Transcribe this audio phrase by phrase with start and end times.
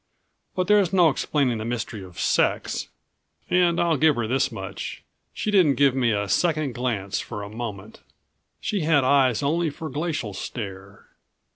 [0.55, 2.87] But there's no explaining the mystery of sex,
[3.51, 7.49] and I'll give her this much she didn't give me a second glance for a
[7.51, 8.01] moment.
[8.59, 11.05] She had eyes only for Glacial Stare.